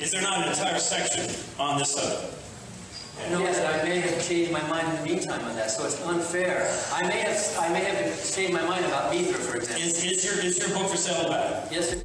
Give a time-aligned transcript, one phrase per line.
[0.00, 2.34] Is there not an entire section on this subject?
[3.30, 6.02] No, but I may have changed my mind in the meantime on that, so it's
[6.06, 6.74] unfair.
[6.90, 9.82] I may have, I may have changed my mind about Mithra, for example.
[9.82, 11.70] Is, is your is your book for sale back?
[11.70, 12.02] Yes, sir.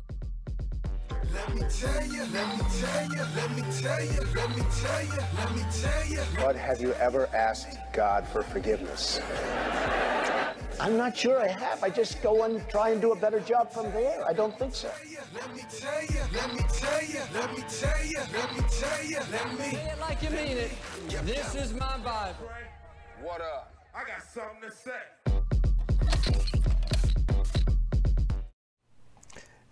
[1.34, 5.06] Let me tell you, let me tell you, let me tell you, let me tell
[5.06, 6.20] you, let me tell you.
[6.36, 9.22] But have you ever asked God for forgiveness?
[10.80, 11.84] I'm not sure I have.
[11.84, 14.26] I just go and try and do a better job from there.
[14.28, 14.90] I don't think so.
[15.34, 19.06] Let me tell you, let me tell you, let me tell you, let me tell
[19.06, 19.70] you, let me.
[19.72, 20.72] Say it like you mean it.
[21.26, 22.50] This is my Bible.
[23.22, 23.74] What up?
[23.96, 25.02] I got something to say.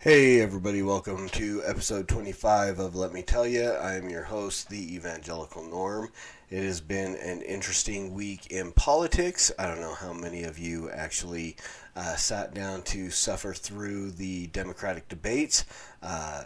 [0.03, 3.69] Hey, everybody, welcome to episode 25 of Let Me Tell You.
[3.69, 6.11] I am your host, the Evangelical Norm.
[6.49, 9.49] It has been an interesting week in politics.
[9.57, 11.55] I don't know how many of you actually
[11.95, 15.63] uh, sat down to suffer through the Democratic debates.
[16.01, 16.43] Uh,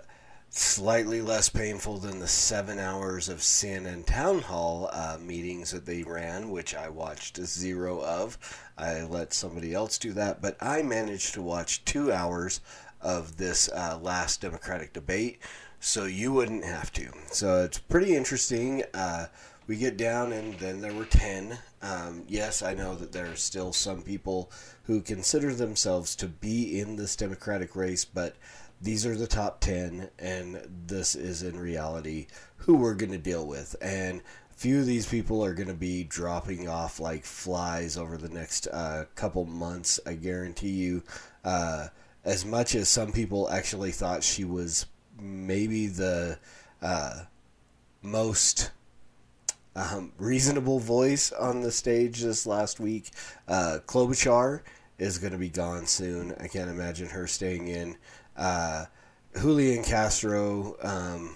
[0.50, 6.04] slightly less painful than the seven hours of CNN town hall uh, meetings that they
[6.04, 8.38] ran, which I watched zero of.
[8.78, 12.62] I let somebody else do that, but I managed to watch two hours
[13.08, 15.40] of this uh, last Democratic debate,
[15.80, 17.10] so you wouldn't have to.
[17.32, 18.84] So it's pretty interesting.
[18.94, 19.28] Uh,
[19.66, 21.58] we get down, and then there were 10.
[21.82, 24.52] Um, yes, I know that there are still some people
[24.84, 28.36] who consider themselves to be in this Democratic race, but
[28.82, 33.48] these are the top 10, and this is in reality who we're going to deal
[33.48, 33.74] with.
[33.82, 38.28] And few of these people are going to be dropping off like flies over the
[38.28, 41.04] next uh, couple months, I guarantee you.
[41.46, 41.88] Uh,
[42.28, 44.86] as much as some people actually thought she was
[45.18, 46.38] maybe the
[46.82, 47.22] uh,
[48.02, 48.72] most
[49.78, 53.12] um, reasonable voice on the stage this last week,
[53.48, 54.62] uh, Klobuchar
[55.00, 56.36] is going to be gone soon.
[56.38, 57.96] I can't imagine her staying in.
[58.36, 58.86] Uh,
[59.40, 61.34] Julian Castro, um,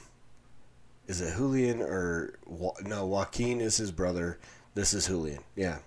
[1.07, 2.37] is it Julian or
[2.83, 3.05] no?
[3.05, 4.39] Joaquin is his brother.
[4.73, 5.39] This is Julian.
[5.55, 5.79] Yeah.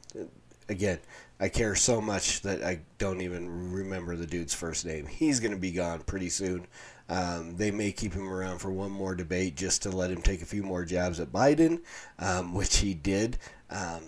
[0.70, 0.98] Again,
[1.40, 5.06] I care so much that I don't even remember the dude's first name.
[5.06, 6.66] He's going to be gone pretty soon.
[7.08, 10.42] Um, they may keep him around for one more debate just to let him take
[10.42, 11.82] a few more jabs at Biden,
[12.18, 13.38] um, which he did.
[13.68, 14.02] Um,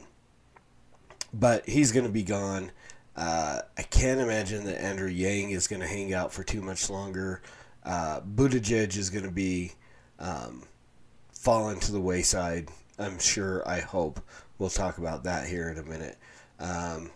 [1.35, 2.71] but he's going to be gone.
[3.17, 6.89] Uh, I can't imagine that Andrew Yang is going to hang out for too much
[6.89, 7.43] longer.
[7.85, 9.73] Uh, Buttigieg is going to be
[10.19, 10.63] um,
[11.33, 12.69] fallen to the wayside.
[12.99, 13.67] I'm sure.
[13.69, 14.21] I hope
[14.59, 16.17] we'll talk about that here in a minute.
[16.59, 17.11] Um,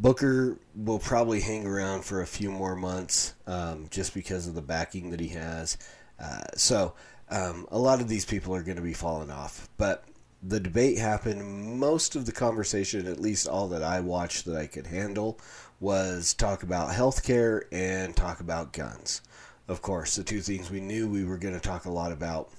[0.00, 4.62] Booker will probably hang around for a few more months um, just because of the
[4.62, 5.76] backing that he has.
[6.20, 6.94] Uh, so
[7.30, 9.68] um, a lot of these people are going to be falling off.
[9.76, 10.04] But
[10.42, 11.78] the debate happened.
[11.78, 15.38] Most of the conversation, at least all that I watched that I could handle,
[15.80, 19.20] was talk about healthcare and talk about guns.
[19.66, 22.50] Of course, the two things we knew we were going to talk a lot about.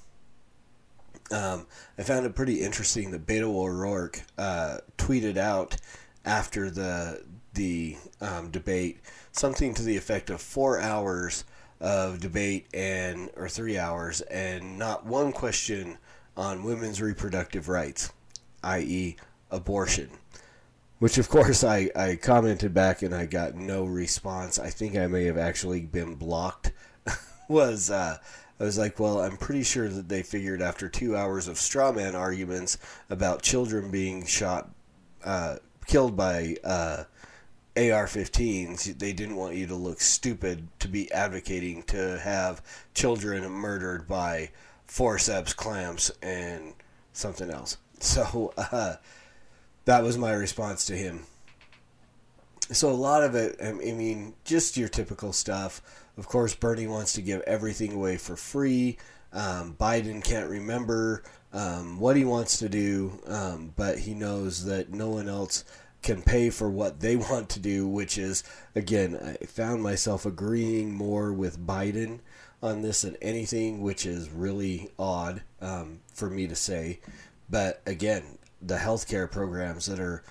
[1.32, 1.68] Um,
[1.98, 5.78] I found it pretty interesting that Beto O'Rourke uh, tweeted out
[6.26, 7.24] after the
[7.54, 9.00] the um, debate
[9.32, 11.44] something to the effect of four hours
[11.80, 15.98] of debate and or three hours and not one question
[16.36, 18.12] on women's reproductive rights,
[18.64, 19.16] i.e.,
[19.52, 20.10] abortion.
[21.00, 24.60] Which of course I, I commented back and I got no response.
[24.60, 26.74] I think I may have actually been blocked.
[27.48, 28.18] was uh,
[28.60, 31.94] I was like, well, I'm pretty sure that they figured after two hours of straw
[31.94, 32.78] man arguments
[33.10, 34.70] about children being shot,
[35.24, 35.58] uh,
[35.88, 37.06] killed by uh,
[37.76, 42.62] AR-15s, they didn't want you to look stupid to be advocating to have
[42.94, 44.50] children murdered by
[44.86, 46.74] forceps, clamps, and
[47.14, 47.78] something else.
[48.02, 48.96] So uh,
[49.84, 51.26] that was my response to him.
[52.72, 55.82] So a lot of it, I mean, just your typical stuff.
[56.18, 58.98] Of course, Bernie wants to give everything away for free.
[59.34, 64.94] Um, Biden can't remember um, what he wants to do, um, but he knows that
[64.94, 65.64] no one else
[66.02, 68.44] can pay for what they want to do, which is,
[68.76, 72.20] again, I found myself agreeing more with Biden
[72.62, 77.00] on this than anything, which is really odd um, for me to say.
[77.50, 80.24] But again, the healthcare programs that are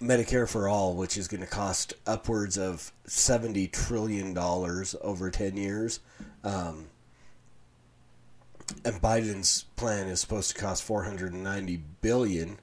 [0.00, 6.00] Medicare for All, which is going to cost upwards of $70 trillion over 10 years.
[6.44, 6.86] Um,
[8.84, 12.58] and Biden's plan is supposed to cost 490 billion,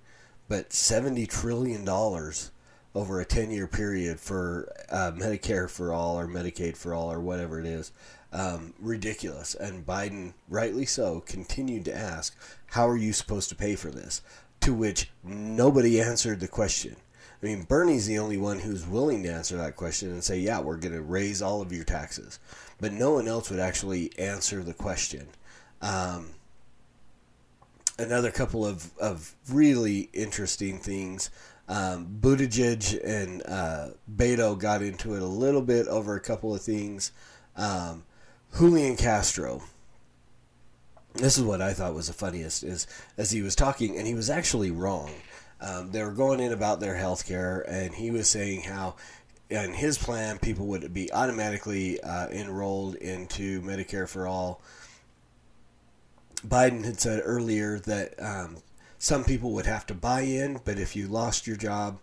[0.53, 2.51] but 70 trillion dollars
[2.93, 7.19] over a 10 year period for uh, Medicare for all or Medicaid for all or
[7.19, 7.91] whatever it is.
[8.31, 9.55] Um, ridiculous.
[9.55, 14.21] And Biden, rightly so, continued to ask, How are you supposed to pay for this?
[14.61, 16.97] To which nobody answered the question.
[17.41, 20.59] I mean, Bernie's the only one who's willing to answer that question and say, yeah,
[20.59, 22.37] we're going to raise all of your taxes.
[22.79, 25.29] But no one else would actually answer the question.
[25.81, 26.35] Um,
[27.97, 31.29] another couple of, of really interesting things.
[31.67, 36.61] Um, Buttigieg and uh, Beto got into it a little bit over a couple of
[36.61, 37.11] things.
[37.55, 38.03] Um,
[38.57, 39.63] Julian Castro.
[41.15, 42.87] This is what I thought was the funniest is
[43.17, 45.11] as he was talking, and he was actually wrong.
[45.61, 48.95] Um, they were going in about their health care, and he was saying how
[49.49, 54.61] in his plan people would be automatically uh, enrolled into Medicare for all.
[56.47, 58.57] Biden had said earlier that um,
[58.97, 61.99] some people would have to buy in, but if you lost your job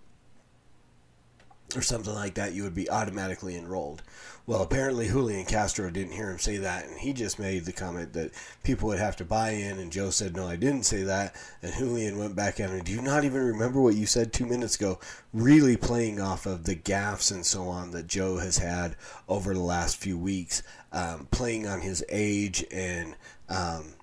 [1.77, 4.03] or something like that, you would be automatically enrolled.
[4.47, 8.15] Well, apparently Julian Castro didn't hear him say that, and he just made the comment
[8.15, 8.33] that
[8.65, 11.37] people would have to buy in, and Joe said, No, I didn't say that.
[11.63, 14.47] And Julian went back at him, Do you not even remember what you said two
[14.47, 14.99] minutes ago?
[15.33, 18.97] Really playing off of the gaffes and so on that Joe has had
[19.29, 20.63] over the last few weeks,
[20.93, 23.15] um, playing on his age and.
[23.49, 23.95] Um,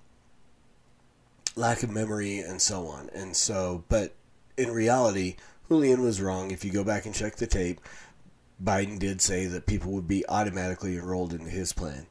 [1.58, 3.10] lack of memory and so on.
[3.12, 4.14] And so, but
[4.56, 5.36] in reality,
[5.68, 6.50] Julian was wrong.
[6.50, 7.80] If you go back and check the tape,
[8.62, 12.06] Biden did say that people would be automatically enrolled into his plan.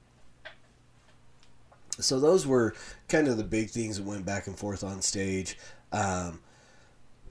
[1.99, 2.75] So those were
[3.09, 5.57] kind of the big things that went back and forth on stage.
[5.91, 6.41] Um,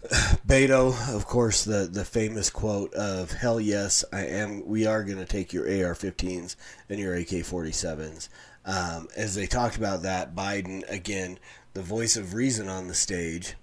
[0.47, 4.67] Beto, of course, the, the famous quote of "Hell yes, I am.
[4.67, 6.57] We are going to take your AR-15s
[6.89, 8.29] and your AK-47s."
[8.65, 11.39] Um, as they talked about that, Biden again,
[11.77, 13.55] the voice of reason on the stage,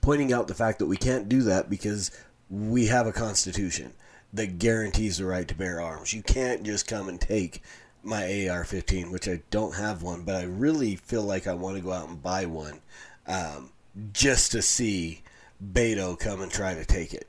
[0.00, 2.10] pointing out the fact that we can't do that because
[2.50, 3.92] we have a constitution
[4.32, 6.12] that guarantees the right to bear arms.
[6.12, 7.62] You can't just come and take
[8.02, 11.76] my AR 15, which I don't have one, but I really feel like I want
[11.76, 12.80] to go out and buy one
[13.28, 13.70] um,
[14.12, 15.22] just to see
[15.64, 17.28] Beto come and try to take it.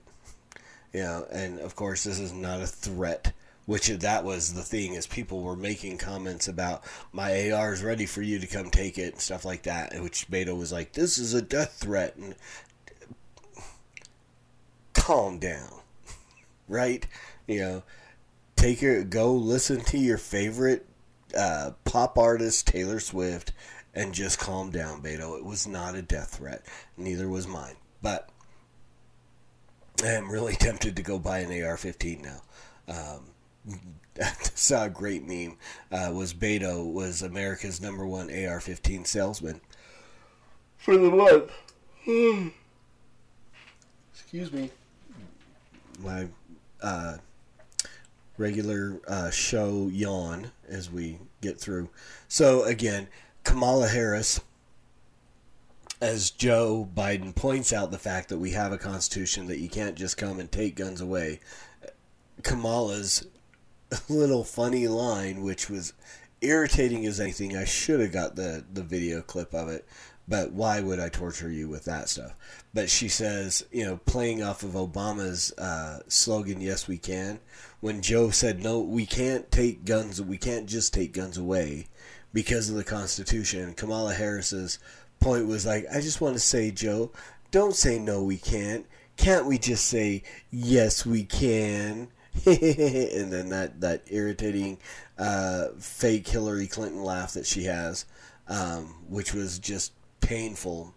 [0.93, 3.33] You know, and of course, this is not a threat.
[3.65, 8.05] Which that was the thing is people were making comments about my AR is ready
[8.05, 9.93] for you to come take it and stuff like that.
[10.01, 12.35] Which Beto was like, "This is a death threat," and
[14.93, 15.81] calm down,
[16.67, 17.05] right?
[17.47, 17.83] You know,
[18.55, 20.87] take your go listen to your favorite
[21.37, 23.51] uh, pop artist Taylor Swift
[23.93, 25.37] and just calm down, Beto.
[25.37, 26.65] It was not a death threat.
[26.97, 28.29] Neither was mine, but
[30.03, 32.41] I am really tempted to go buy an AR-15 now.
[32.87, 33.30] Um,
[34.55, 35.57] saw a great meme.
[35.91, 39.61] Uh, was Beto was America's number one AR-15 salesman
[40.77, 41.51] for the month.
[44.13, 44.71] Excuse me
[46.03, 46.27] my
[46.81, 47.17] uh,
[48.37, 51.89] regular uh, show yawn as we get through.
[52.27, 53.07] So again,
[53.43, 54.39] Kamala Harris,
[56.01, 59.95] as Joe Biden points out the fact that we have a constitution that you can't
[59.95, 61.39] just come and take guns away.
[62.43, 63.27] Kamala's
[64.09, 65.93] little funny line, which was
[66.41, 67.55] irritating as anything.
[67.55, 69.85] I should have got the the video clip of it
[70.31, 72.33] but why would I torture you with that stuff?
[72.73, 77.39] But she says, you know, playing off of Obama's uh, slogan, "Yes, we can."
[77.81, 80.21] When Joe said, "No, we can't take guns.
[80.21, 81.87] We can't just take guns away
[82.31, 84.79] because of the Constitution," Kamala Harris's
[85.19, 87.11] point was like, "I just want to say, Joe,
[87.51, 88.85] don't say no, we can't.
[89.17, 92.07] Can't we just say yes, we can?"
[92.45, 94.77] and then that that irritating
[95.17, 98.05] uh, fake Hillary Clinton laugh that she has,
[98.47, 100.93] um, which was just painful.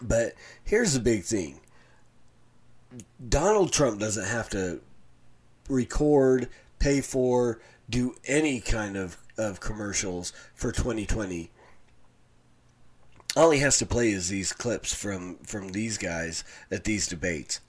[0.00, 1.60] But here's the big thing
[3.28, 4.80] Donald Trump doesn't have to
[5.68, 11.50] record, pay for, do any kind of, of commercials for 2020.
[13.36, 17.60] All he has to play is these clips from, from these guys at these debates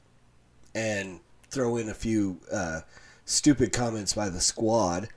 [0.75, 1.21] and
[1.55, 2.81] throw in a few uh,
[3.25, 5.09] stupid comments by the squad.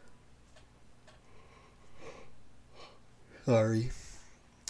[3.45, 3.91] Sorry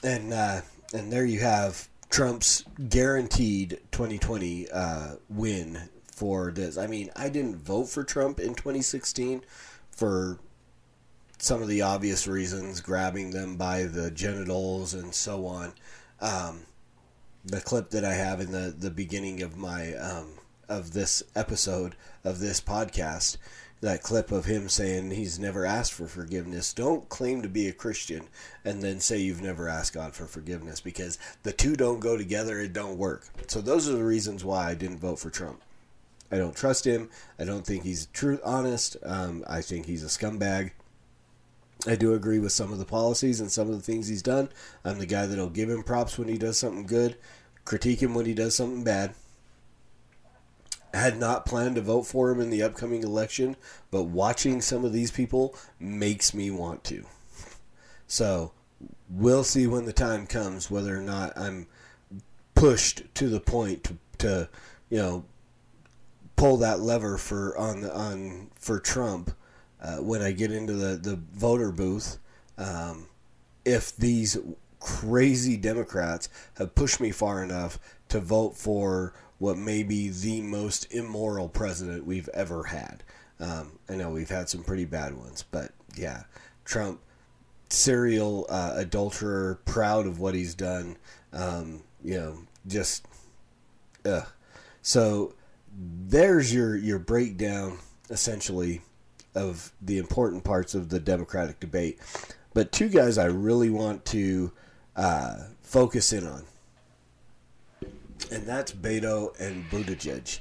[0.02, 0.60] and uh,
[0.92, 6.78] and there you have Trump's guaranteed 2020 uh, win for this.
[6.78, 9.42] I mean, I didn't vote for Trump in 2016
[9.90, 10.38] for
[11.38, 15.74] some of the obvious reasons, grabbing them by the genitals and so on.
[16.20, 16.62] Um,
[17.44, 20.32] the clip that I have in the, the beginning of my um,
[20.68, 23.36] of this episode of this podcast
[23.80, 26.72] that clip of him saying he's never asked for forgiveness.
[26.72, 28.28] Don't claim to be a Christian
[28.64, 32.58] and then say you've never asked God for forgiveness because the two don't go together.
[32.58, 33.26] It don't work.
[33.46, 35.62] So those are the reasons why I didn't vote for Trump.
[36.30, 37.08] I don't trust him.
[37.38, 38.96] I don't think he's true honest.
[39.02, 40.72] Um, I think he's a scumbag.
[41.86, 44.48] I do agree with some of the policies and some of the things he's done.
[44.84, 47.16] I'm the guy that'll give him props when he does something good,
[47.64, 49.14] critique him when he does something bad.
[50.98, 53.56] Had not planned to vote for him in the upcoming election,
[53.90, 57.06] but watching some of these people makes me want to.
[58.08, 58.52] So
[59.08, 61.68] we'll see when the time comes whether or not I'm
[62.54, 64.48] pushed to the point to, to
[64.90, 65.24] you know
[66.34, 69.30] pull that lever for on the, on for Trump
[69.80, 72.18] uh, when I get into the the voter booth.
[72.56, 73.06] Um,
[73.64, 74.36] if these
[74.80, 77.78] crazy Democrats have pushed me far enough
[78.08, 83.02] to vote for what may be the most immoral president we've ever had.
[83.40, 86.24] Um, I know we've had some pretty bad ones, but yeah,
[86.64, 87.00] Trump,
[87.68, 90.96] serial uh, adulterer, proud of what he's done.
[91.32, 93.06] Um, you know, just,
[94.04, 94.26] ugh.
[94.82, 95.34] So
[95.78, 97.78] there's your your breakdown
[98.10, 98.82] essentially
[99.34, 102.00] of the important parts of the Democratic debate.
[102.54, 104.52] But two guys I really want to
[104.96, 106.44] uh, focus in on,
[108.30, 110.40] and that's Beto and Buttigieg.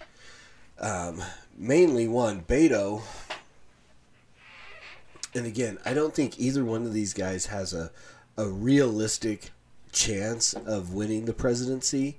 [0.80, 1.22] Um,
[1.58, 3.02] mainly one, Beto.
[5.34, 7.92] And again, I don't think either one of these guys has a,
[8.38, 9.52] a realistic
[9.92, 12.18] chance of winning the presidency.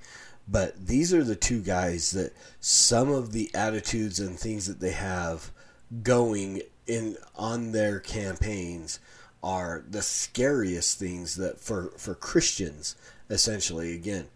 [0.50, 4.92] But these are the two guys that some of the attitudes and things that they
[4.92, 5.50] have
[6.02, 8.98] going in on their campaigns
[9.42, 12.96] are the scariest things that for for Christians
[13.30, 14.26] essentially again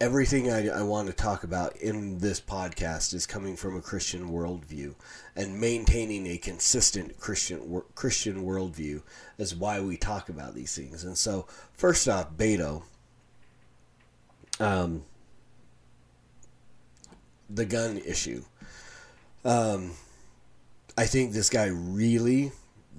[0.00, 4.30] everything I, I want to talk about in this podcast is coming from a Christian
[4.30, 4.94] worldview
[5.36, 9.02] and maintaining a consistent Christian Christian worldview
[9.36, 12.82] is why we talk about these things and so first off Beto
[14.58, 15.04] um
[17.50, 18.42] the gun issue
[19.44, 19.92] um
[20.96, 22.52] I think this guy really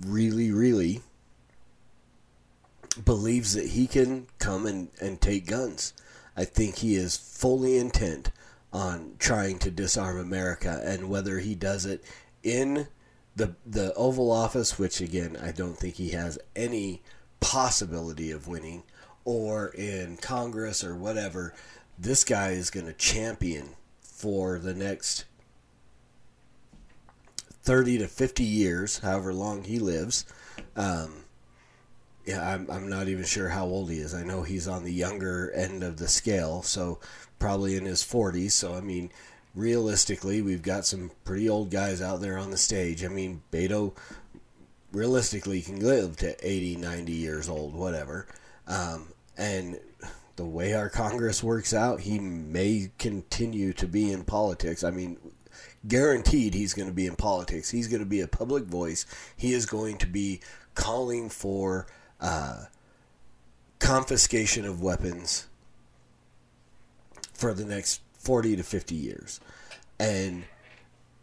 [0.06, 1.02] really, really
[3.06, 5.94] believes that he can come and, and take guns.
[6.42, 8.32] I think he is fully intent
[8.74, 12.04] on trying to disarm America, and whether he does it
[12.42, 12.88] in
[13.36, 17.04] the the Oval Office, which again I don't think he has any
[17.42, 18.82] possibility of winning,
[19.24, 21.54] or in Congress or whatever,
[22.00, 25.26] this guy is going to champion for the next
[27.62, 30.26] 30 to 50 years, however long he lives.
[30.76, 31.26] Um,
[32.26, 34.14] yeah, I'm, I'm not even sure how old he is.
[34.14, 37.00] I know he's on the younger end of the scale, so
[37.40, 38.52] probably in his 40s.
[38.52, 39.12] So, I mean,
[39.56, 43.04] realistically, we've got some pretty old guys out there on the stage.
[43.04, 43.94] I mean, Beto
[44.92, 48.28] realistically can live to 80, 90 years old, whatever.
[48.68, 49.80] Um, and
[50.36, 54.84] the way our Congress works out, he may continue to be in politics.
[54.84, 55.18] I mean,
[55.88, 57.72] guaranteed he's going to be in politics.
[57.72, 59.06] He's going to be a public voice.
[59.36, 60.42] He is going to be
[60.76, 61.88] calling for
[62.22, 62.66] uh,
[63.80, 65.48] confiscation of weapons
[67.34, 69.40] for the next 40 to 50 years.
[70.00, 70.44] And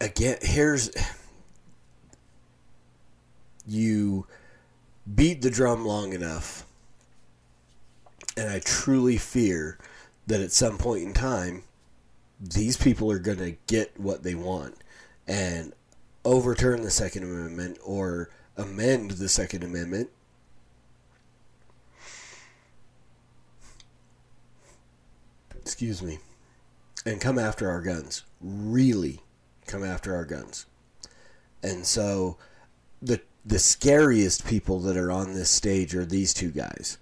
[0.00, 0.90] again, here's
[3.66, 4.26] you
[5.14, 6.66] beat the drum long enough,
[8.36, 9.78] and I truly fear
[10.26, 11.62] that at some point in time,
[12.40, 14.76] these people are going to get what they want
[15.26, 15.72] and
[16.24, 20.10] overturn the Second Amendment or amend the Second Amendment.
[25.68, 26.18] Excuse me.
[27.04, 28.24] And come after our guns.
[28.40, 29.20] Really
[29.66, 30.64] come after our guns.
[31.62, 32.38] And so
[33.02, 36.96] the the scariest people that are on this stage are these two guys.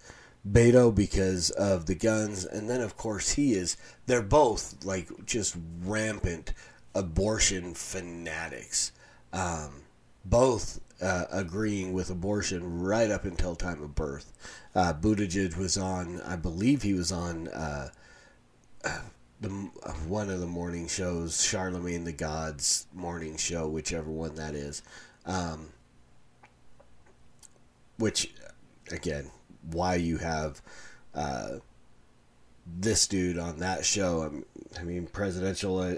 [0.45, 3.77] Beto because of the guns, and then of course he is.
[4.07, 6.53] They're both like just rampant
[6.93, 8.91] abortion fanatics.
[9.33, 9.83] Um,
[10.25, 14.33] both uh, agreeing with abortion right up until time of birth.
[14.75, 17.91] Uh, Buttigieg was on, I believe he was on uh,
[19.41, 19.49] the
[20.09, 24.83] one of the morning shows, Charlamagne the God's morning show, whichever one that is.
[25.25, 25.71] Um,
[27.99, 28.33] which,
[28.91, 29.31] again,
[29.71, 30.63] why you have
[31.15, 31.59] uh,
[32.67, 34.43] this dude on that show.
[34.79, 35.95] I mean, presidential uh,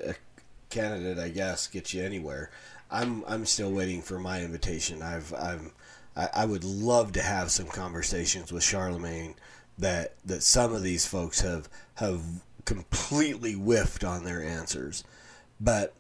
[0.71, 2.51] candidate, I guess, gets you anywhere.
[2.91, 5.03] I'm I'm still waiting for my invitation.
[5.03, 5.73] I've I'm
[6.17, 9.35] I, I would love to have some conversations with Charlamagne
[9.79, 12.23] that that some of these folks have have
[12.69, 15.03] completely whiffed on their answers,
[15.59, 15.95] but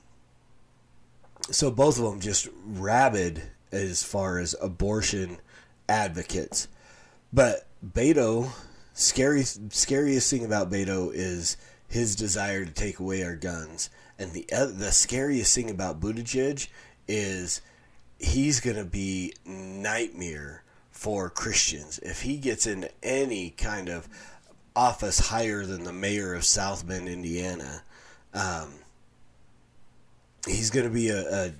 [1.50, 5.38] so both of them just rabid as far as abortion
[5.88, 6.68] advocates.
[7.32, 8.50] But Beto,
[8.92, 11.56] scary, scariest thing about Beto is
[11.88, 16.68] his desire to take away our guns, and the uh, the scariest thing about Buttigieg
[17.08, 17.62] is
[18.18, 21.98] he's gonna be nightmare for Christians.
[22.00, 24.06] If he gets into any kind of
[24.74, 27.82] office higher than the mayor of South Bend, Indiana.
[28.34, 28.70] Um,
[30.46, 31.52] he's going to be a, a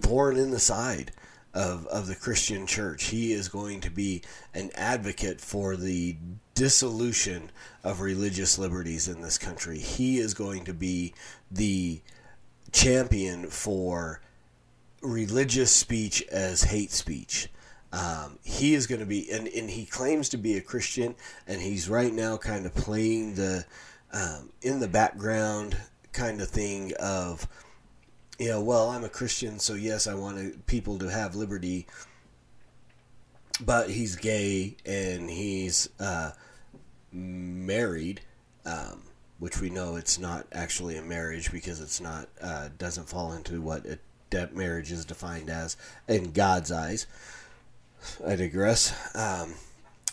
[0.00, 1.12] thorn in the side
[1.54, 3.04] of, of the Christian church.
[3.04, 4.22] He is going to be
[4.54, 6.16] an advocate for the
[6.54, 7.50] dissolution
[7.84, 9.78] of religious liberties in this country.
[9.78, 11.14] He is going to be
[11.50, 12.00] the
[12.72, 14.20] champion for
[15.02, 17.48] religious speech as hate speech.
[17.92, 21.14] Um, he is going to be, and, and he claims to be a Christian,
[21.46, 23.64] and he's right now kind of playing the
[24.12, 25.76] um, in the background
[26.12, 27.46] kind of thing of,
[28.38, 31.86] you know, well, I'm a Christian, so yes, I want people to have liberty,
[33.60, 36.32] but he's gay and he's uh,
[37.10, 38.20] married,
[38.66, 39.02] um,
[39.38, 43.60] which we know it's not actually a marriage because it's not uh, doesn't fall into
[43.60, 43.98] what a
[44.52, 45.76] marriage is defined as
[46.08, 47.06] in God's eyes.
[48.26, 48.92] I digress.
[49.14, 49.54] Um,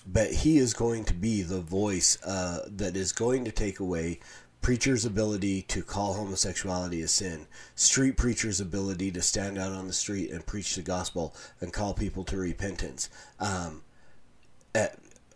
[0.06, 4.20] but he is going to be the voice uh, that is going to take away
[4.62, 9.94] preachers' ability to call homosexuality a sin, street preachers' ability to stand out on the
[9.94, 13.84] street and preach the gospel and call people to repentance, um,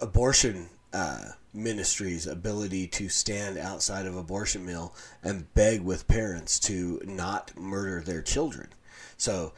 [0.01, 4.93] abortion uh, ministries' ability to stand outside of abortion mill
[5.23, 8.67] and beg with parents to not murder their children.
[9.17, 9.53] So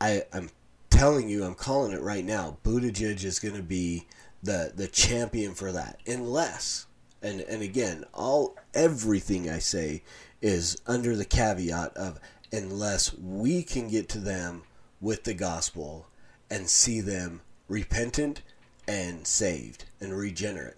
[0.00, 0.50] I, I'm
[0.94, 2.58] telling you, I'm calling it right now.
[2.62, 4.06] Buttigieg is going to be
[4.42, 6.86] the the champion for that, unless
[7.20, 10.02] and and again, all everything I say
[10.40, 12.20] is under the caveat of
[12.52, 14.62] unless we can get to them
[15.00, 16.06] with the gospel
[16.48, 18.42] and see them repentant
[18.86, 20.74] and saved and regenerate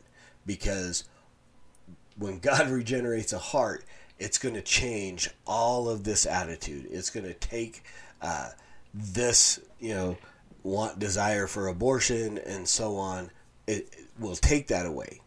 [0.47, 1.05] because
[2.17, 3.85] when God regenerates a heart,
[4.19, 6.87] it's going to change all of this attitude.
[6.91, 7.83] It's going to take
[8.23, 8.51] uh,
[8.97, 10.17] this, you know,
[10.63, 13.31] want desire for abortion and so on.
[13.67, 15.21] It, it will take that away.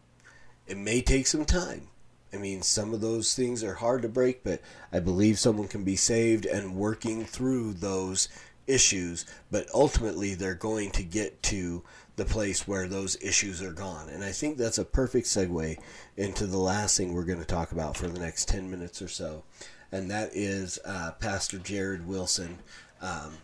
[0.68, 1.88] It may take some time.
[2.34, 4.62] I mean, some of those things are hard to break, but
[4.92, 8.30] I believe someone can be saved and working through those
[8.68, 9.26] issues.
[9.50, 11.84] But ultimately, they're going to get to
[12.18, 14.10] the place where those issues are gone.
[14.10, 15.80] And I think that's a perfect segue
[16.18, 19.08] into the last thing we're going to talk about for the next 10 minutes or
[19.08, 19.44] so.
[19.92, 22.60] And that is uh, Pastor Jarrid Wilson.
[23.02, 23.38] Um,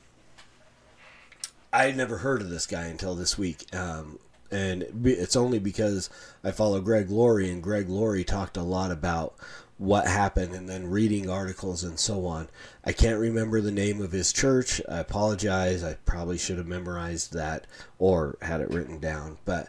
[1.76, 3.66] I never heard of this guy until this week.
[3.76, 4.18] Um,
[4.50, 6.10] and it's only because
[6.42, 9.36] I follow Greg Laurie, and Greg Laurie talked a lot about
[9.78, 12.48] what happened and then reading articles and so on.
[12.86, 14.80] I can't remember the name of his church.
[14.88, 15.84] I apologize.
[15.84, 17.68] I probably should have memorized that
[18.00, 19.38] or had it written down.
[19.44, 19.68] But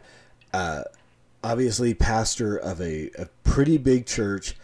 [0.52, 0.82] uh,
[1.42, 4.54] obviously, pastor of a, a pretty big church,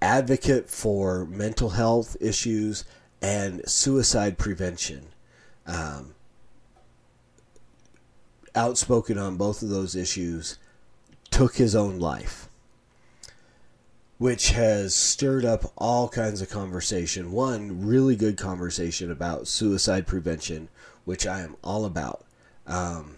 [0.00, 2.84] advocate for mental health issues
[3.20, 5.08] and suicide prevention.
[5.66, 6.13] Um,
[8.54, 10.58] outspoken on both of those issues,
[11.30, 12.48] took his own life,
[14.18, 17.32] which has stirred up all kinds of conversation.
[17.32, 20.68] One really good conversation about suicide prevention,
[21.04, 22.24] which I am all about.
[22.66, 23.16] Um,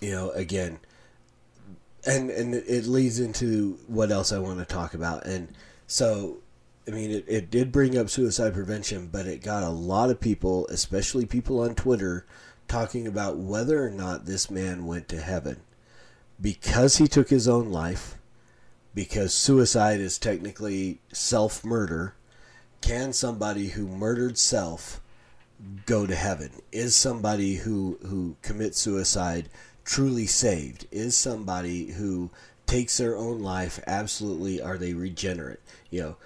[0.00, 0.78] you know, again,
[2.04, 5.26] and and it leads into what else I want to talk about.
[5.26, 5.48] And
[5.86, 6.38] so,
[6.88, 10.20] I mean, it, it did bring up suicide prevention, but it got a lot of
[10.20, 12.26] people, especially people on Twitter,
[12.68, 15.60] talking about whether or not this man went to heaven
[16.40, 18.16] because he took his own life,
[18.94, 22.14] because suicide is technically self murder.
[22.80, 25.00] Can somebody who murdered self
[25.86, 26.50] go to heaven?
[26.72, 29.48] Is somebody who, who commits suicide
[29.84, 30.86] truly saved?
[30.90, 32.30] Is somebody who
[32.66, 35.60] takes their own life absolutely are they regenerate?
[35.90, 36.16] You know,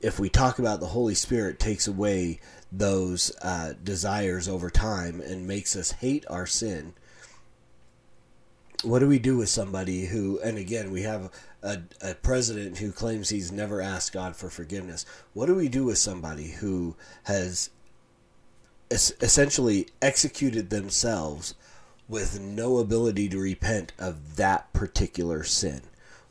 [0.00, 2.40] if we talk about the Holy Spirit takes away
[2.72, 6.94] those uh, desires over time and makes us hate our sin.
[8.82, 11.30] What do we do with somebody who, and again, we have
[11.66, 15.04] a, a president who claims he's never asked God for forgiveness.
[15.34, 17.70] What do we do with somebody who has
[18.90, 21.54] es- essentially executed themselves
[22.08, 25.82] with no ability to repent of that particular sin?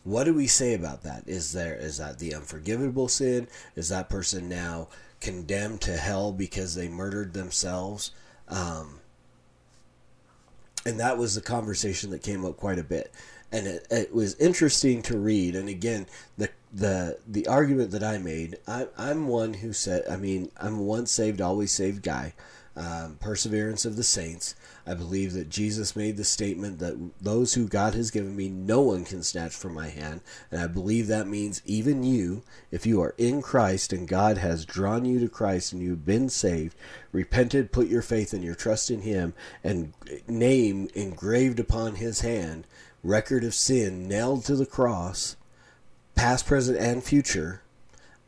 [0.03, 1.23] What do we say about that?
[1.25, 3.47] Is there is that the unforgivable sin?
[3.75, 4.87] Is that person now
[5.21, 8.11] condemned to hell because they murdered themselves.
[8.47, 8.99] Um,
[10.85, 13.11] and that was the conversation that came up quite a bit.
[13.51, 15.55] And it, it was interesting to read.
[15.55, 20.17] And again, the the the argument that I made, I, I'm one who said, I
[20.17, 22.33] mean, I'm a once saved, always saved guy.
[22.77, 24.53] Um, perseverance of the saints.
[24.85, 28.81] I believe that Jesus made the statement that those who God has given me, no
[28.81, 30.19] one can snatch from my hand.
[30.51, 34.65] And I believe that means even you, if you are in Christ and God has
[34.65, 36.75] drawn you to Christ and you've been saved,
[37.13, 39.33] repented, put your faith and your trust in Him,
[39.63, 39.93] and
[40.27, 42.67] name engraved upon His hand,
[43.03, 45.37] record of sin nailed to the cross,
[46.13, 47.61] past, present, and future,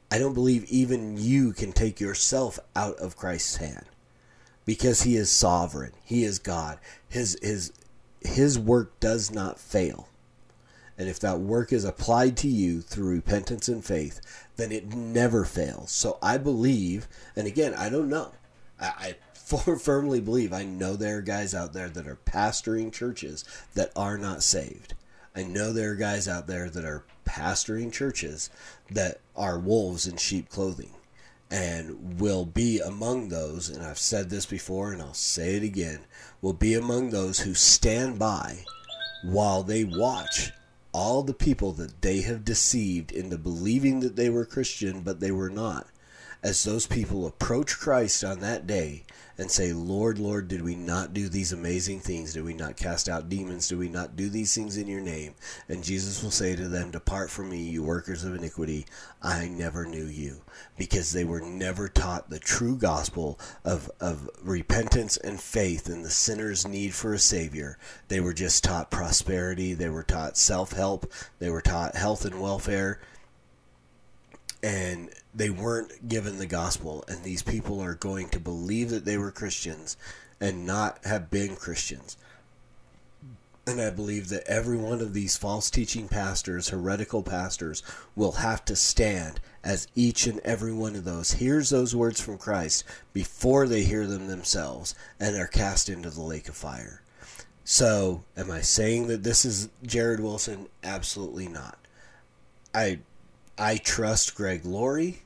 [0.10, 3.88] I don't believe even you can take yourself out of Christ's hand
[4.67, 5.93] because he is sovereign.
[6.03, 6.77] He is God.
[7.10, 7.73] His his
[8.21, 10.10] his work does not fail.
[10.99, 14.19] And if that work is applied to you through repentance and faith,
[14.58, 15.91] then it never fails.
[15.91, 18.34] So I believe, and again, I don't know.
[18.80, 22.91] I, I for, firmly believe, I know there are guys out there that are pastoring
[22.91, 24.95] churches that are not saved.
[25.36, 28.49] I know there are guys out there that are pastoring churches
[28.89, 30.91] that are wolves in sheep clothing
[31.49, 36.01] and will be among those, and I've said this before and I'll say it again,
[36.41, 38.65] will be among those who stand by
[39.23, 40.51] while they watch
[40.91, 45.31] all the people that they have deceived into believing that they were Christian, but they
[45.31, 45.88] were not.
[46.43, 49.03] As those people approach Christ on that day
[49.38, 52.34] and say, Lord, Lord, did we not do these amazing things?
[52.34, 53.67] Did we not cast out demons?
[53.67, 55.36] Did we not do these things in your name?
[55.69, 58.86] And Jesus will say to them, Depart from me, you workers of iniquity.
[59.21, 60.41] I never knew you.
[60.78, 66.10] Because they were never taught the true gospel of, of repentance and faith and the
[66.10, 67.78] sinner's need for a Savior.
[68.08, 69.73] They were just taught prosperity.
[69.73, 71.12] They were taught self help.
[71.39, 73.00] They were taught health and welfare
[74.63, 79.17] and they weren't given the gospel and these people are going to believe that they
[79.17, 79.98] were Christians
[80.39, 82.17] and not have been Christians.
[83.65, 87.84] And I believe that every one of these false teaching pastors, heretical pastors,
[88.15, 92.38] will have to stand as each and every one of those hears those words from
[92.38, 97.02] Christ before they hear them themselves and are cast into the lake of fire.
[97.65, 100.70] So, am I saying that this is Jarrid Wilson?
[100.82, 101.78] Absolutely not.
[102.74, 103.00] I
[103.58, 105.24] I trust Greg Laurie.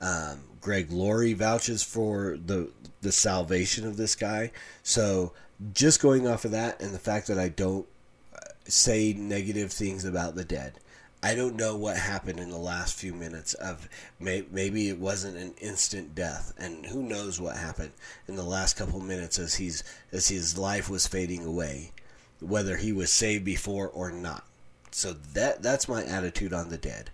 [0.00, 4.50] Um, Greg Laurie vouches for the the salvation of this guy.
[4.82, 5.32] So
[5.72, 7.86] just going off of that and the fact that I don't
[8.34, 10.74] uh, say negative things about the dead.
[11.22, 13.88] I don't know what happened in the last few minutes of
[14.20, 17.92] may, maybe it wasn't an instant death and who knows what happened
[18.28, 21.92] in the last couple minutes as he's as his life was fading away
[22.40, 24.44] whether he was saved before or not.
[24.90, 27.10] So that that's my attitude on the dead.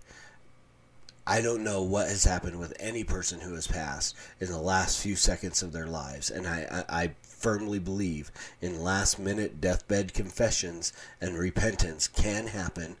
[1.27, 5.01] I don't know what has happened with any person who has passed in the last
[5.01, 10.13] few seconds of their lives, and I, I, I firmly believe in last minute deathbed
[10.13, 12.97] confessions and repentance can happen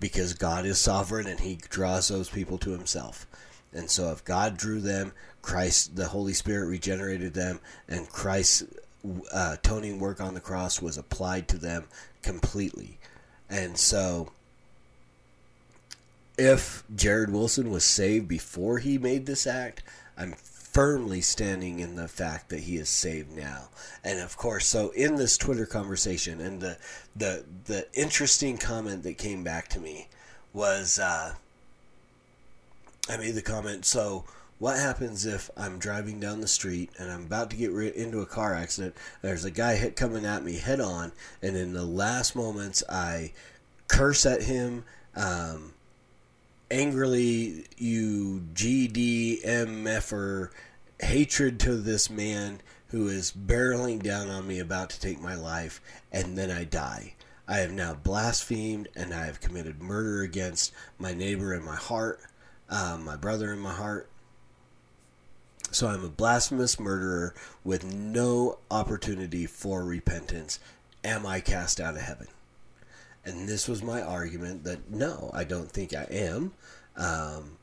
[0.00, 3.26] because God is sovereign and He draws those people to Himself.
[3.72, 5.12] And so, if God drew them,
[5.42, 8.64] Christ, the Holy Spirit regenerated them, and Christ's
[9.32, 11.84] uh, atoning work on the cross was applied to them
[12.22, 12.98] completely.
[13.50, 14.32] And so,
[16.38, 19.82] if Jarrid Wilson was saved before he made this act,
[20.16, 23.68] I'm firmly standing in the fact that he is saved now.
[24.04, 26.76] And of course, so in this Twitter conversation, and the
[27.14, 30.08] the the interesting comment that came back to me
[30.52, 31.34] was, uh,
[33.08, 33.86] I made the comment.
[33.86, 34.24] So,
[34.58, 38.20] what happens if I'm driving down the street and I'm about to get re- into
[38.20, 38.94] a car accident?
[39.22, 43.32] There's a guy hit coming at me head on, and in the last moments, I
[43.88, 44.84] curse at him.
[45.14, 45.72] Um,
[46.70, 50.50] angrily you GDMFer
[51.00, 55.80] hatred to this man who is barreling down on me about to take my life
[56.12, 57.14] and then I die.
[57.48, 62.20] I have now blasphemed and I have committed murder against my neighbor in my heart,
[62.68, 64.08] um, my brother in my heart.
[65.70, 70.58] So I'm a blasphemous murderer with no opportunity for repentance.
[71.04, 72.28] Am I cast out of heaven?
[73.26, 76.52] And this was my argument that no, I don't think I am.
[76.96, 77.58] Um,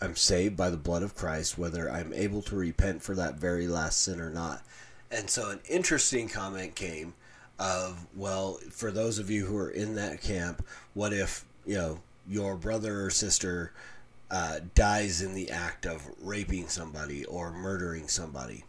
[0.00, 3.66] I'm saved by the blood of Christ, whether I'm able to repent for that very
[3.66, 4.62] last sin or not.
[5.10, 7.14] And so an interesting comment came
[7.58, 12.00] of, well, for those of you who are in that camp, what if, you know,
[12.28, 13.72] your brother or sister
[14.30, 18.64] uh, dies in the act of raping somebody or murdering somebody?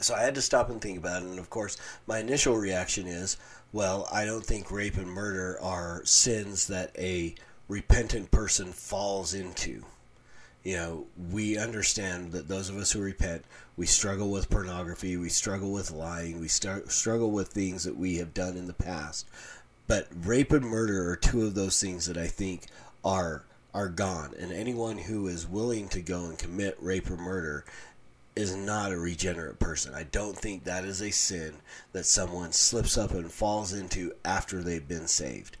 [0.00, 1.28] So I had to stop and think about it.
[1.28, 3.36] And of course, my initial reaction is,
[3.72, 7.34] well, I don't think rape and murder are sins that a
[7.68, 9.84] repentant person falls into.
[10.64, 13.44] You know, we understand that those of us who repent,
[13.76, 18.16] we struggle with pornography, we struggle with lying, we start, struggle with things that we
[18.16, 19.26] have done in the past.
[19.86, 22.66] But rape and murder are two of those things that I think
[23.04, 24.34] are are gone.
[24.38, 27.64] And anyone who is willing to go and commit rape or murder
[28.38, 29.92] is not a regenerate person.
[29.94, 31.54] I don't think that is a sin
[31.92, 35.56] that someone slips up and falls into after they've been saved.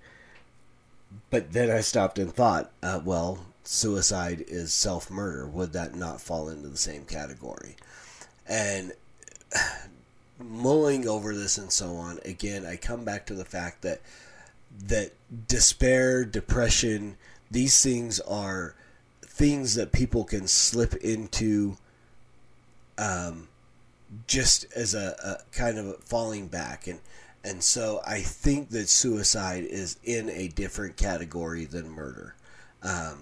[1.28, 5.48] But then I stopped and thought, uh, well, suicide is self murder.
[5.48, 7.74] Would that not fall into the same category?
[8.46, 8.92] And
[10.38, 14.00] mulling over this and so on, again, I come back to the fact that
[14.86, 15.12] that
[15.48, 17.16] despair, depression,
[17.50, 18.76] these things are
[19.22, 21.76] things that people can slip into
[22.98, 23.48] um,
[24.26, 27.00] just as a, a kind of falling back and
[27.44, 32.34] and so I think that suicide is in a different category than murder.
[32.82, 33.20] Um,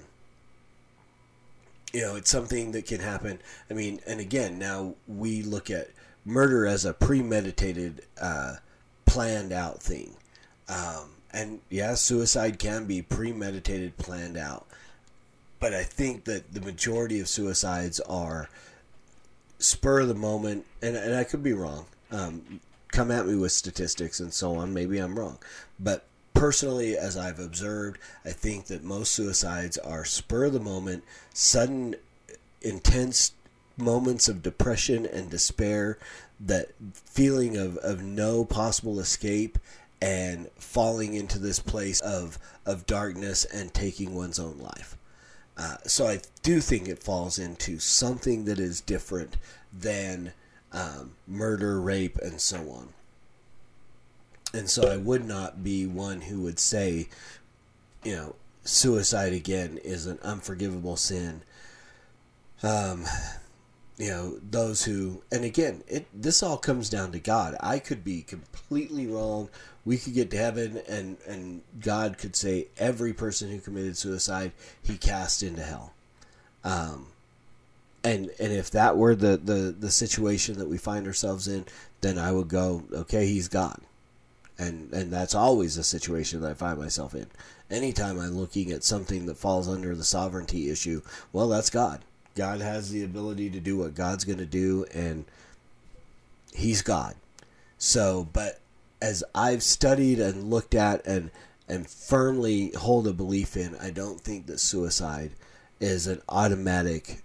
[1.93, 3.39] you know, it's something that can happen.
[3.71, 5.91] I mean, and again, now we look at
[6.25, 8.57] murder as a premeditated, uh,
[9.05, 10.17] planned out thing.
[10.69, 14.67] Um, and yeah, suicide can be premeditated, planned out.
[15.61, 18.49] But I think that the majority of suicides are
[19.59, 21.87] spur of the moment, and, and I could be wrong.
[22.11, 24.73] Um, come at me with statistics and so on.
[24.73, 25.38] Maybe I'm wrong.
[25.79, 31.05] But personally, as I've observed, I think that most suicides are spur of the moment,
[31.33, 31.97] sudden,
[32.62, 33.33] intense
[33.77, 35.99] moments of depression and despair,
[36.40, 39.59] that feeling of, of no possible escape
[40.01, 44.97] and falling into this place of, of darkness and taking one's own life.
[45.57, 49.37] Uh, so I do think it falls into something that is different
[49.73, 50.33] than
[50.73, 52.88] um, murder, rape, and so on.
[54.53, 57.09] And so I would not be one who would say,
[58.05, 61.42] you know, suicide again is an unforgivable sin.
[62.62, 63.05] Um,
[63.99, 67.57] you know, those who, and again, it this all comes down to God.
[67.61, 69.49] I could be completely wrong.
[69.87, 74.53] We could get to heaven, and and God could say every person who committed suicide
[74.83, 75.94] He cast into hell.
[76.64, 77.07] Um,
[78.07, 81.64] and and if that were the, the the situation that we find ourselves in,
[82.01, 83.81] then I would go, okay, he's God,
[84.59, 87.27] and and that's always a situation that I find myself in.
[87.68, 92.03] Anytime I'm looking at something that falls under the sovereignty issue, well, that's God.
[92.37, 95.25] God has the ability to do what God's going to do, and
[96.55, 97.16] He's God.
[97.79, 98.61] So, but
[99.00, 101.30] as I've studied and looked at and
[101.68, 105.32] and firmly hold a belief in, I don't think that suicide
[105.80, 107.22] is an automatic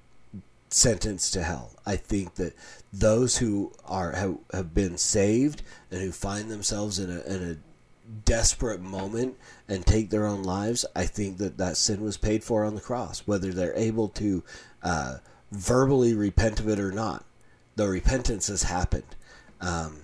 [0.69, 1.73] sentence to hell.
[1.85, 2.53] I think that
[2.91, 7.57] those who are have, have been saved and who find themselves in a, in a
[8.25, 12.65] desperate moment and take their own lives, I think that that sin was paid for
[12.65, 14.43] on the cross, whether they're able to
[14.81, 15.17] uh,
[15.51, 17.25] verbally repent of it or not.
[17.75, 19.15] The repentance has happened.
[19.61, 20.01] Um,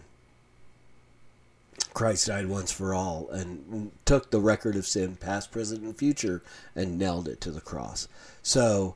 [1.97, 6.43] Christ died once for all and took the record of sin, past, present, and future,
[6.75, 8.07] and nailed it to the cross.
[8.43, 8.93] So,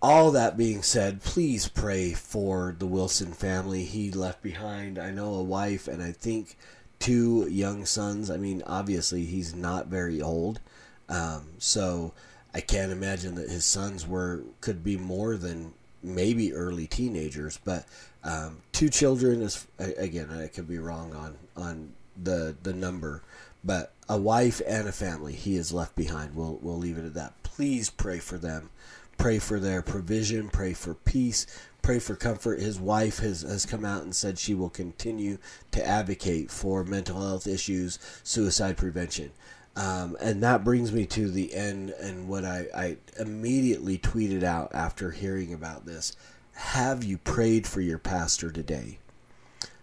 [0.00, 3.82] all that being said, please pray for the Wilson family.
[3.82, 6.56] He left behind, I know, a wife and I think
[7.00, 8.30] two young sons.
[8.30, 10.60] I mean, obviously, he's not very old.
[11.08, 12.12] Um, so,
[12.54, 17.86] I can't imagine that his sons were could be more than maybe early teenagers, but
[18.22, 23.22] um, two children is again I could be wrong on on the the number,
[23.62, 26.34] but a wife and a family he has left behind.
[26.34, 27.42] We'll we'll leave it at that.
[27.42, 28.70] Please pray for them,
[29.18, 31.46] pray for their provision, pray for peace,
[31.82, 32.60] pray for comfort.
[32.60, 35.38] His wife has has come out and said she will continue
[35.72, 39.32] to advocate for mental health issues, suicide prevention.
[39.76, 44.72] Um, and that brings me to the end and what I, I immediately tweeted out
[44.72, 46.16] after hearing about this.
[46.52, 48.98] Have you prayed for your pastor today?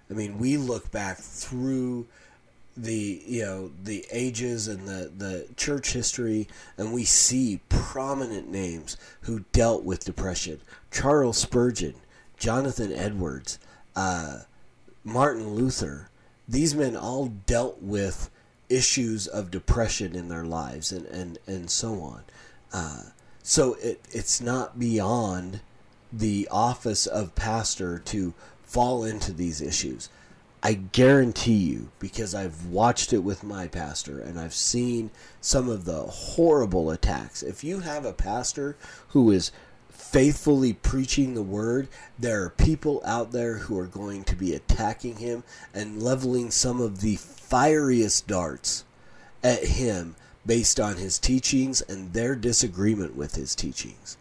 [0.10, 2.08] I mean, we look back through
[2.78, 8.96] the you know the ages and the the church history and we see prominent names
[9.22, 11.96] who dealt with depression charles spurgeon
[12.38, 13.60] jonathan edwards
[13.96, 14.40] uh,
[15.04, 16.10] martin luther
[16.48, 18.30] these men all dealt with
[18.72, 22.24] issues of depression in their lives and, and, and so on.
[22.74, 23.04] Uh,
[23.44, 25.60] so it, it's not beyond
[26.12, 30.10] the office of pastor to fall into these issues.
[30.64, 35.86] I guarantee you, because I've watched it with my pastor and I've seen some of
[35.86, 37.42] the horrible attacks.
[37.42, 38.78] If you have a pastor
[39.10, 39.52] who is
[39.90, 41.88] faithfully preaching the word,
[42.20, 45.44] there are people out there who are going to be attacking him
[45.74, 48.84] and leveling some of the fieriest darts
[49.44, 54.18] at him based on his teachings and their disagreement with his teachings.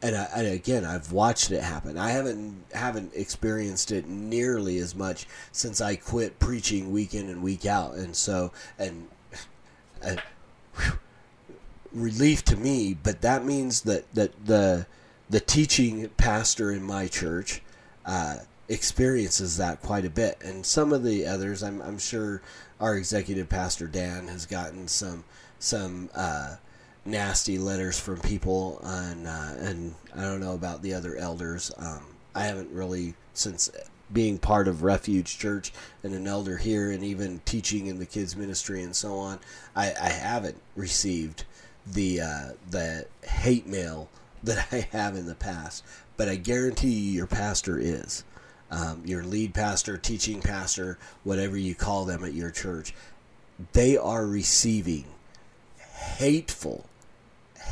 [0.00, 1.98] And, I, and, again, I've watched it happen.
[1.98, 7.42] I haven't haven't experienced it nearly as much since I quit preaching week in and
[7.42, 9.08] week out, and so and,
[10.00, 10.22] and
[10.76, 10.98] whew,
[11.92, 12.94] relief to me.
[12.94, 14.86] But that means that that the
[15.28, 17.60] the teaching pastor in my church
[18.06, 18.36] uh,
[18.68, 20.38] experiences that quite a bit.
[20.42, 22.42] And some of the others, I'm, I'm sure
[22.80, 25.24] our executive pastor Dan has gotten some
[25.58, 26.56] some uh,
[27.08, 31.72] nasty letters from people, and uh, and I don't know about the other elders.
[31.76, 33.70] Um, I haven't really since
[34.12, 38.36] being part of Refuge Church and an elder here, and even teaching in the kids
[38.36, 39.38] ministry and so on,
[39.74, 41.44] I, I haven't received
[41.86, 44.08] the uh, the hate mail
[44.42, 45.84] that I have in the past.
[46.16, 48.24] But I guarantee you, your pastor is
[48.70, 52.94] um, your lead pastor, teaching pastor, whatever you call them at your church.
[53.72, 55.04] They are receiving
[55.78, 56.86] hateful,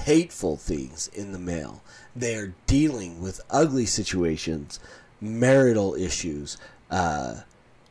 [0.04, 1.82] hateful things in the mail.
[2.14, 4.78] They are dealing with ugly situations,
[5.20, 6.56] marital issues,
[6.90, 7.40] uh,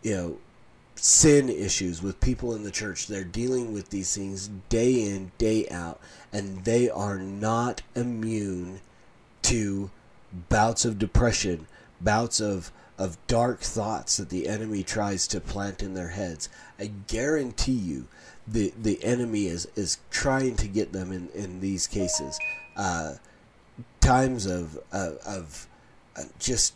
[0.02, 0.38] you know,
[0.96, 3.08] sin issues with people in the church.
[3.08, 6.00] They're dealing with these things day in, day out,
[6.32, 8.82] and they are not immune
[9.44, 9.91] to
[10.50, 11.68] bouts of depression,
[12.02, 16.48] bouts of of dark thoughts that the enemy tries to plant in their heads.
[16.80, 18.08] I guarantee you,
[18.47, 22.39] the the enemy is is trying to get them in in these cases.
[22.75, 23.15] Uh,
[24.01, 25.67] times of of, of
[26.15, 26.75] uh, just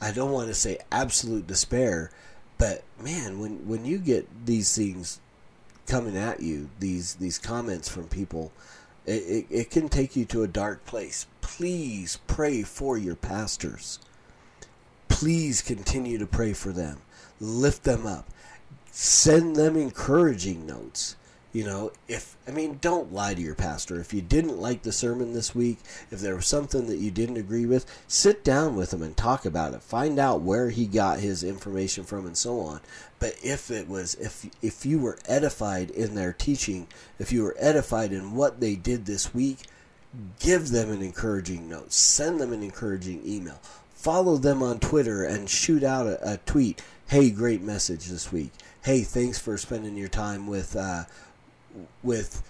[0.00, 2.10] I don't want to say absolute despair,
[2.58, 5.20] but man, when when you get these things
[5.86, 8.52] coming at you, these these comments from people,
[9.04, 11.26] it, it, it can take you to a dark place.
[11.40, 13.98] Please pray for your pastors.
[15.08, 16.98] Please continue to pray for them.
[17.40, 18.26] Lift them up.
[18.98, 21.16] Send them encouraging notes.
[21.52, 24.00] You know, if I mean, don't lie to your pastor.
[24.00, 25.80] If you didn't like the sermon this week,
[26.10, 29.44] if there was something that you didn't agree with, sit down with him and talk
[29.44, 29.82] about it.
[29.82, 32.80] Find out where he got his information from and so on.
[33.18, 36.86] But if it was if if you were edified in their teaching,
[37.18, 39.58] if you were edified in what they did this week,
[40.40, 41.92] give them an encouraging note.
[41.92, 43.60] Send them an encouraging email.
[44.06, 46.80] Follow them on Twitter and shoot out a, a tweet.
[47.08, 48.52] Hey, great message this week.
[48.84, 51.06] Hey, thanks for spending your time with uh,
[52.04, 52.48] with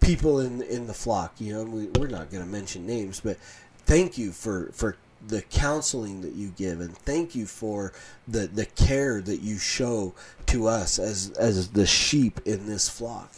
[0.00, 1.34] people in in the flock.
[1.38, 3.36] You know, we, we're not going to mention names, but
[3.84, 7.92] thank you for for the counseling that you give, and thank you for
[8.26, 10.12] the the care that you show
[10.46, 13.30] to us as as the sheep in this flock.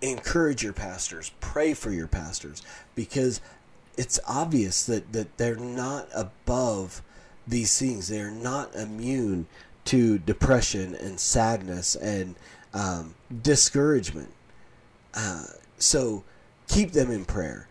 [0.00, 2.62] Encourage your pastors, pray for your pastors,
[2.94, 3.42] because
[3.96, 7.02] it's obvious that that they're not above
[7.46, 8.08] these things.
[8.08, 9.46] They're not immune
[9.86, 12.36] to depression and sadness and
[12.72, 14.32] um, discouragement.
[15.14, 15.44] Uh,
[15.78, 16.24] so
[16.68, 17.68] keep them in prayer.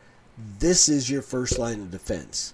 [0.60, 2.54] This is your first line of defense.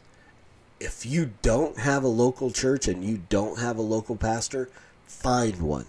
[0.80, 4.70] If you don't have a local church and you don't have a local pastor,
[5.08, 5.86] find one.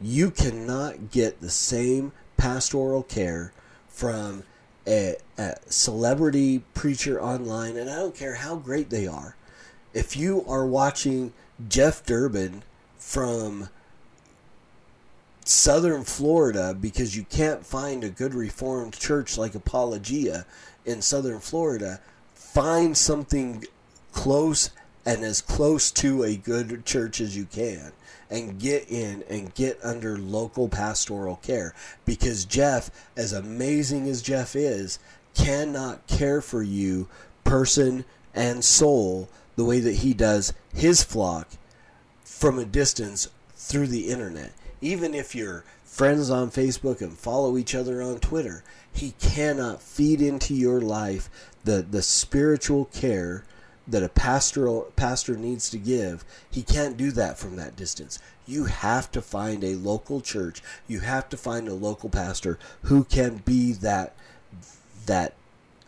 [0.00, 3.52] You cannot get the same pastoral care
[3.88, 4.44] from
[4.86, 9.36] a, a celebrity preacher online, and I don't care how great they are.
[9.92, 11.32] If you are watching
[11.68, 12.62] Jeff Durbin
[12.98, 13.68] from
[15.44, 20.46] southern Florida because you can't find a good reformed church like Apologia
[20.84, 22.00] in southern Florida,
[22.34, 23.64] find something
[24.12, 24.70] close
[25.06, 27.92] and as close to a good church as you can
[28.30, 34.56] and get in and get under local pastoral care because Jeff as amazing as Jeff
[34.56, 34.98] is
[35.34, 37.08] cannot care for you
[37.44, 41.48] person and soul the way that he does his flock
[42.24, 44.52] from a distance through the internet.
[44.80, 50.20] Even if you're friends on Facebook and follow each other on Twitter, he cannot feed
[50.20, 51.30] into your life
[51.64, 53.44] the, the spiritual care
[53.86, 56.24] that a pastoral pastor needs to give.
[56.50, 58.18] He can't do that from that distance.
[58.46, 60.62] You have to find a local church.
[60.86, 64.14] You have to find a local pastor who can be that
[65.06, 65.34] that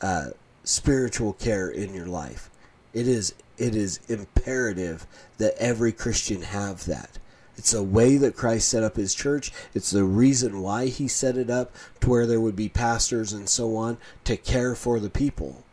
[0.02, 0.30] uh,
[0.64, 2.50] spiritual care in your life.
[2.92, 5.06] It is it is imperative
[5.38, 7.18] that every Christian have that.
[7.56, 9.50] It's a way that Christ set up his church.
[9.74, 13.48] It's the reason why he set it up to where there would be pastors and
[13.48, 15.64] so on to care for the people.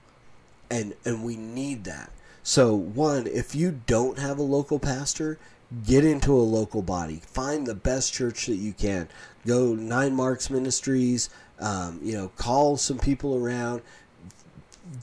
[0.73, 2.11] And and we need that.
[2.41, 5.37] So one, if you don't have a local pastor,
[5.85, 7.21] get into a local body.
[7.25, 9.07] Find the best church that you can.
[9.45, 11.29] Go Nine Marks Ministries.
[11.59, 13.81] Um, you know, call some people around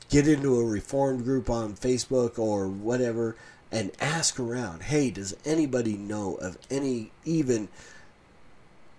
[0.08, 3.36] get into a reformed group on Facebook or whatever
[3.72, 7.68] and ask around, hey, does anybody know of any even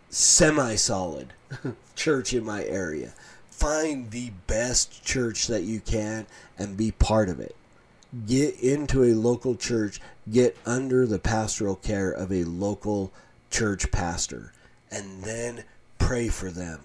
[0.10, 1.34] semi solid
[1.96, 3.14] church in my area?
[3.62, 6.26] Find the best church that you can
[6.58, 7.56] and be part of it.
[8.28, 13.14] Get into a local church, get under the pastoral care of a local
[13.50, 14.52] church pastor,
[14.90, 15.64] and then
[15.98, 16.82] pray for them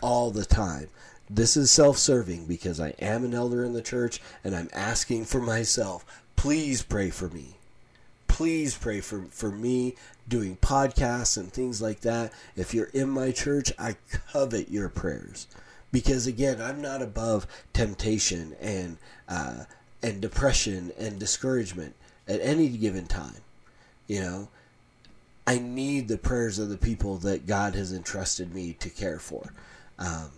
[0.00, 0.88] all the time
[1.30, 5.26] this is self serving because I am an elder in the church and I'm asking
[5.26, 6.04] for myself.
[6.36, 7.56] Please pray for me.
[8.28, 9.96] Please pray for, for me
[10.28, 12.32] doing podcasts and things like that.
[12.56, 13.96] If you're in my church, I
[14.32, 15.48] covet your prayers.
[15.90, 19.64] Because again, I'm not above temptation and uh,
[20.02, 21.94] and depression and discouragement.
[22.28, 23.40] at any given time.
[24.06, 24.48] You know,
[25.46, 29.52] I need the prayers of the people that God has entrusted me to care for.
[29.98, 30.30] Um,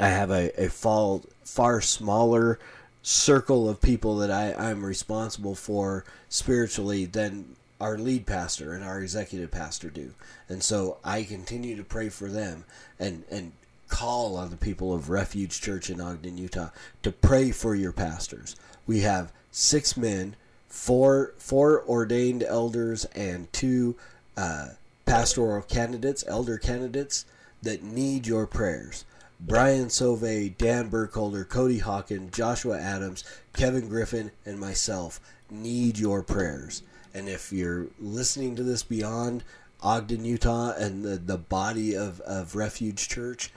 [0.00, 2.58] I have a, a far, far smaller
[3.02, 9.00] circle of people that I, I'm responsible for spiritually than our lead pastor and our
[9.00, 10.14] executive pastor do.
[10.48, 12.64] And so I continue to pray for them
[13.00, 13.52] and, and
[13.92, 16.70] call on the people of Refuge Church in Ogden, Utah
[17.02, 18.56] to pray for your pastors.
[18.86, 20.34] We have six men,
[20.66, 23.96] four four ordained elders, and two
[24.34, 24.68] uh,
[25.04, 27.26] pastoral candidates, elder candidates
[27.62, 29.04] that need your prayers.
[29.38, 35.20] Brian Sove, Dan Burkholder, Cody Hawkins, Joshua Adams, Kevin Griffin, and myself
[35.50, 36.82] need your prayers.
[37.12, 39.44] And if you're listening to this beyond
[39.82, 43.52] Ogden, Utah, and the, the body of, of Refuge Church,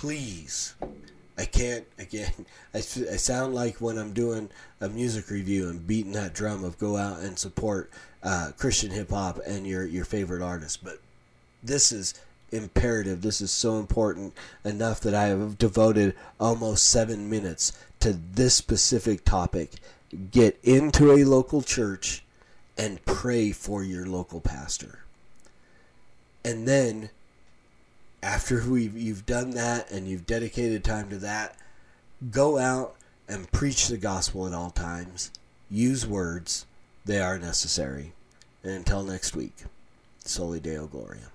[0.00, 0.74] please,
[1.36, 2.32] I can't, again,
[2.72, 4.48] I, I sound like when I'm doing
[4.80, 7.90] a music review and beating that drum of go out and support
[8.22, 10.82] uh, Christian hip hop and your, your favorite artist.
[10.82, 11.00] But
[11.62, 12.14] this is
[12.50, 13.20] imperative.
[13.20, 14.32] This is so important
[14.64, 19.72] enough that I have devoted almost seven minutes to this specific topic.
[20.30, 22.24] Get into a local church
[22.78, 25.00] and pray for your local pastor.
[26.42, 27.10] And then,
[28.22, 31.56] after we've, you've done that and you've dedicated time to that,
[32.30, 32.94] go out
[33.28, 35.30] and preach the gospel at all times.
[35.70, 36.66] Use words,
[37.04, 38.12] they are necessary.
[38.62, 39.54] And until next week,
[40.24, 41.30] Soli Deo Gloria.